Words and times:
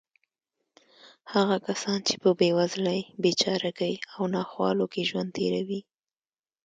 هغه 1.33 1.57
کسان 1.67 1.99
چې 2.07 2.15
په 2.23 2.29
بېوزلۍ، 2.39 2.99
بېچارهګۍ 3.21 3.93
او 4.13 4.23
ناخوالو 4.35 4.85
کې 4.93 5.07
ژوند 5.09 5.29
تېروي. 5.35 5.81